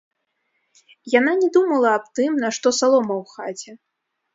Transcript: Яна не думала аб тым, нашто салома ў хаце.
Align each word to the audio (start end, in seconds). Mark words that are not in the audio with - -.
Яна 1.19 1.31
не 1.43 1.51
думала 1.59 1.93
аб 2.01 2.05
тым, 2.21 2.31
нашто 2.47 2.67
салома 2.83 3.13
ў 3.23 3.57
хаце. 3.57 3.83